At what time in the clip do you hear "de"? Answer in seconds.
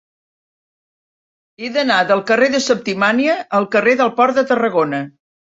2.55-2.63, 4.41-4.49